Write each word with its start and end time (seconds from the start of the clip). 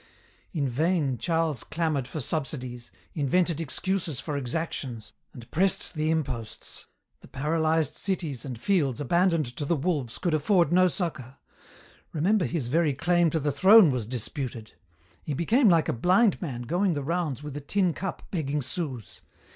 "In 0.51 0.67
vain 0.67 1.19
Charles 1.19 1.63
clamoured 1.63 2.07
for 2.07 2.19
subsidies, 2.19 2.89
invented 3.13 3.61
excuses 3.61 4.19
for 4.19 4.35
exactions, 4.35 5.13
and 5.31 5.45
pressed 5.51 5.93
the 5.93 6.09
imposts. 6.09 6.87
The 7.19 7.27
paralyzed 7.27 7.93
cities 7.95 8.43
and 8.43 8.59
fields 8.59 8.99
abandoned 8.99 9.55
to 9.57 9.63
the 9.63 9.75
wolves 9.75 10.17
could 10.17 10.33
afford 10.33 10.73
no 10.73 10.87
succour. 10.87 11.37
Remember 12.13 12.45
his 12.45 12.67
very 12.67 12.93
claim 12.95 13.29
to 13.29 13.39
the 13.39 13.51
throne 13.51 13.91
was 13.91 14.07
disputed. 14.07 14.71
He 15.21 15.35
became 15.35 15.69
like 15.69 15.87
a 15.87 15.93
blind 15.93 16.41
man 16.41 16.63
going 16.63 16.95
the 16.95 17.03
rounds 17.03 17.43
with 17.43 17.55
a 17.55 17.61
tin 17.61 17.93
cup 17.93 18.23
begging 18.31 18.63
sous. 18.63 19.21